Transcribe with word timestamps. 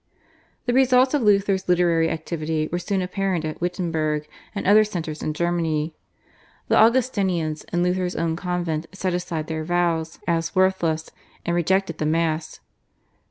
The 0.65 0.73
results 0.73 1.13
of 1.13 1.21
Luther's 1.21 1.69
literary 1.69 2.09
activity 2.09 2.67
were 2.71 2.79
soon 2.79 3.03
apparent 3.03 3.45
at 3.45 3.61
Wittenberg 3.61 4.27
and 4.55 4.65
other 4.65 4.83
centres 4.83 5.21
in 5.21 5.35
Germany. 5.35 5.95
The 6.69 6.75
Augustinians 6.75 7.63
in 7.65 7.83
Luther's 7.83 8.15
own 8.15 8.35
convent 8.35 8.87
set 8.93 9.13
aside 9.13 9.45
their 9.45 9.63
vows 9.63 10.17
as 10.27 10.55
worthless, 10.55 11.11
and 11.45 11.53
rejected 11.55 11.99
the 11.99 12.07
Mass. 12.07 12.61